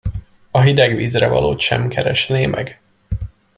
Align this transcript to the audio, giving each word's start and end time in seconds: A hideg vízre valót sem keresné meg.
A 0.51 0.59
hideg 0.59 0.95
vízre 0.95 1.27
valót 1.27 1.59
sem 1.59 1.87
keresné 1.87 2.45
meg. 2.45 2.81